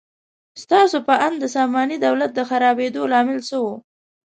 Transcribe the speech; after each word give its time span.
ستاسو 0.61 0.97
په 1.07 1.13
اند 1.25 1.35
د 1.39 1.45
ساماني 1.55 1.97
دولت 2.05 2.31
د 2.35 2.39
خرابېدو 2.49 3.01
لامل 3.11 3.39
څه 3.49 3.57
و؟ 3.63 3.65